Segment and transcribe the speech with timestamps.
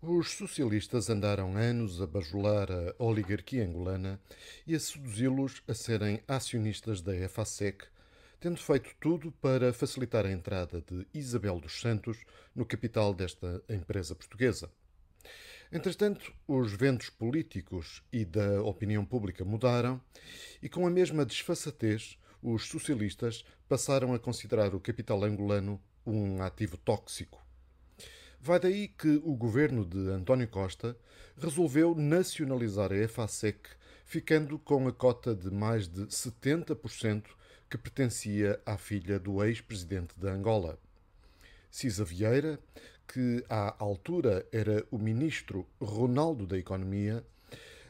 [0.00, 4.20] Os socialistas andaram anos a bajular a oligarquia angolana
[4.64, 7.84] e a seduzi-los a serem acionistas da EFASEC,
[8.38, 12.16] tendo feito tudo para facilitar a entrada de Isabel dos Santos
[12.54, 14.70] no capital desta empresa portuguesa.
[15.72, 20.00] Entretanto, os ventos políticos e da opinião pública mudaram
[20.62, 26.76] e, com a mesma desfaçatez, os socialistas passaram a considerar o capital angolano um ativo
[26.76, 27.47] tóxico
[28.40, 30.96] Vai daí que o governo de António Costa
[31.36, 33.58] resolveu nacionalizar a EFASEC,
[34.04, 37.24] ficando com a cota de mais de 70%
[37.68, 40.78] que pertencia à filha do ex-presidente de Angola.
[41.70, 42.58] Cisa Vieira,
[43.06, 47.24] que à altura era o ministro Ronaldo da Economia,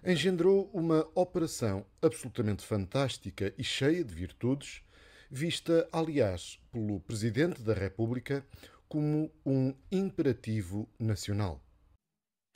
[0.05, 4.83] engendrou uma operação absolutamente fantástica e cheia de virtudes,
[5.31, 8.45] vista, aliás, pelo Presidente da República
[8.89, 11.61] como um imperativo nacional.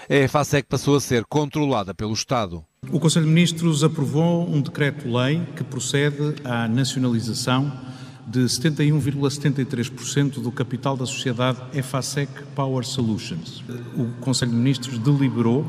[0.08, 2.64] A EFASEC passou a ser controlada pelo Estado.
[2.90, 7.70] O Conselho de Ministros aprovou um decreto-lei que procede à nacionalização
[8.26, 13.62] de 71,73% do capital da sociedade EFASEC Power Solutions.
[13.96, 15.64] O Conselho de Ministros deliberou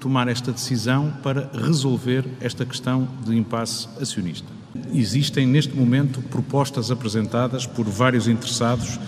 [0.00, 4.46] tomar esta decisão para resolver esta questão de impasse acionista.
[4.92, 8.98] Existem neste momento propostas apresentadas por vários interessados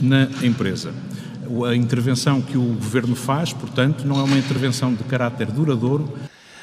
[0.00, 0.92] na empresa.
[1.68, 6.12] A intervenção que o Governo faz, portanto, não é uma intervenção de caráter duradouro.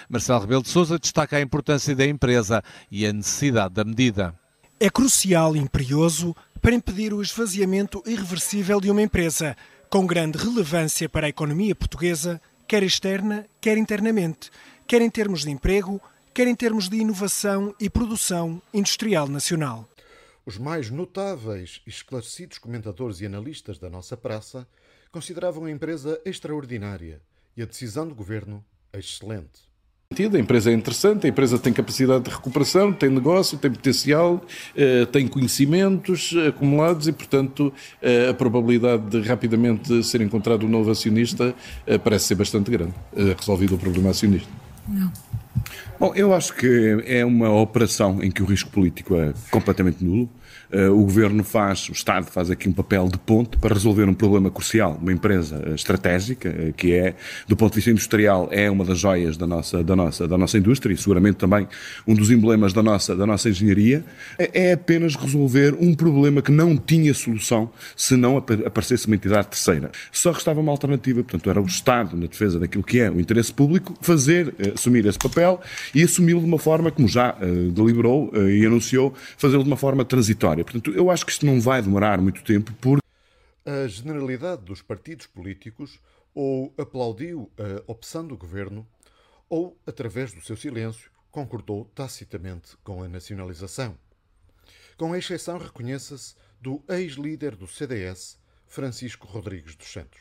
[0.09, 4.35] Marcelo Rebelo de Sousa destaca a importância da empresa e a necessidade da medida.
[4.79, 9.55] É crucial e imperioso para impedir o esvaziamento irreversível de uma empresa
[9.89, 14.49] com grande relevância para a economia portuguesa, quer externa, quer internamente,
[14.87, 16.01] quer em termos de emprego,
[16.33, 19.87] quer em termos de inovação e produção industrial nacional.
[20.45, 24.67] Os mais notáveis e esclarecidos comentadores e analistas da nossa praça
[25.09, 27.21] consideravam a empresa extraordinária
[27.55, 29.71] e a decisão do governo excelente.
[30.11, 35.05] A empresa é interessante, a empresa tem capacidade de recuperação, tem negócio, tem potencial, eh,
[35.05, 41.55] tem conhecimentos acumulados e, portanto, eh, a probabilidade de rapidamente ser encontrado um novo acionista
[41.87, 42.93] eh, parece ser bastante grande,
[43.39, 44.49] resolvido o problema acionista.
[44.87, 45.11] Não.
[46.03, 50.29] Bom, eu acho que é uma operação em que o risco político é completamente nulo.
[50.69, 54.13] Eh, o governo faz, o Estado faz aqui um papel de ponte para resolver um
[54.13, 57.15] problema crucial, uma empresa eh, estratégica, eh, que é,
[57.47, 60.57] do ponto de vista industrial, é uma das joias da nossa, da nossa, da nossa
[60.57, 61.67] indústria e seguramente também
[62.07, 64.03] um dos emblemas da nossa, da nossa engenharia.
[64.37, 69.91] É apenas resolver um problema que não tinha solução se não aparecesse uma entidade terceira.
[70.11, 73.53] Só restava uma alternativa, portanto, era o Estado, na defesa daquilo que é o interesse
[73.53, 75.61] público, fazer, assumir esse papel
[75.93, 77.37] e assumi-lo de uma forma, como já
[77.73, 80.63] deliberou e anunciou, fazê-lo de uma forma transitória.
[80.63, 83.03] Portanto, eu acho que isto não vai demorar muito tempo porque.
[83.65, 85.99] A generalidade dos partidos políticos
[86.35, 88.85] ou aplaudiu a opção do governo
[89.47, 93.95] ou, através do seu silêncio, concordou tacitamente com a nacionalização.
[94.97, 98.37] Com exceção, reconheça-se, do ex-líder do CDS,
[98.67, 100.19] Francisco Rodrigues dos Santos.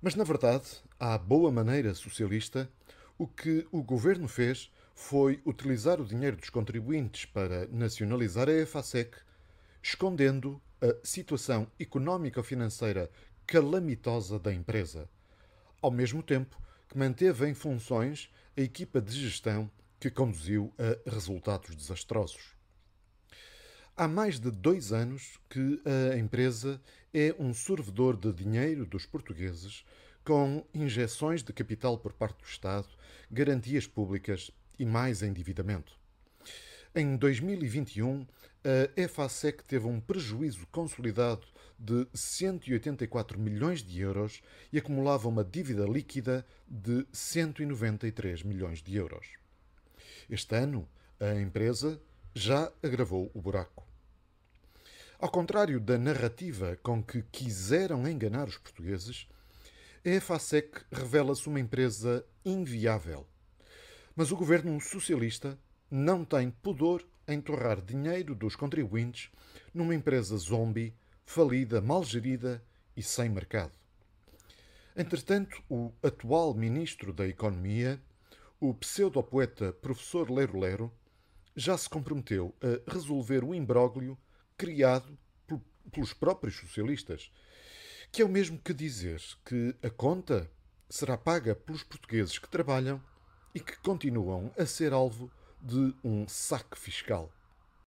[0.00, 0.64] Mas, na verdade,
[0.98, 2.70] à boa maneira socialista,
[3.22, 9.16] o que o governo fez foi utilizar o dinheiro dos contribuintes para nacionalizar a EFASEC,
[9.80, 13.08] escondendo a situação económico-financeira
[13.46, 15.08] calamitosa da empresa,
[15.80, 21.76] ao mesmo tempo que manteve em funções a equipa de gestão que conduziu a resultados
[21.76, 22.56] desastrosos.
[23.96, 25.80] Há mais de dois anos que
[26.12, 26.82] a empresa
[27.14, 29.84] é um sorvedor de dinheiro dos portugueses
[30.24, 32.88] com injeções de capital por parte do Estado,
[33.30, 35.96] garantias públicas e mais endividamento.
[36.94, 38.26] Em 2021,
[38.64, 41.46] a EFASEC teve um prejuízo consolidado
[41.78, 44.40] de 184 milhões de euros
[44.72, 49.26] e acumulava uma dívida líquida de 193 milhões de euros.
[50.30, 52.00] Este ano, a empresa
[52.34, 53.86] já agravou o buraco.
[55.18, 59.28] Ao contrário da narrativa com que quiseram enganar os portugueses,
[60.04, 63.26] a EFASEC revela-se uma empresa inviável
[64.14, 65.58] mas o governo socialista
[65.90, 69.30] não tem pudor em torrar dinheiro dos contribuintes
[69.72, 70.94] numa empresa zombie,
[71.24, 72.62] falida, mal gerida
[72.96, 73.72] e sem mercado.
[74.94, 78.00] Entretanto, o atual ministro da Economia,
[78.60, 80.92] o pseudopoeta professor Lero Lero,
[81.56, 84.18] já se comprometeu a resolver o imbróglio
[84.56, 85.18] criado
[85.90, 87.30] pelos próprios socialistas,
[88.12, 90.46] que é o mesmo que dizer que a conta
[90.86, 93.02] será paga pelos portugueses que trabalham
[93.54, 95.30] e que continuam a ser alvo
[95.62, 97.32] de um saque fiscal.